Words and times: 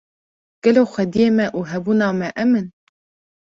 Gelo 0.63 0.83
xwedyê 0.91 1.27
me 1.37 1.45
û 1.57 1.59
hebûna 1.71 2.09
me 2.19 2.29
em 2.43 2.51
in 2.59 2.67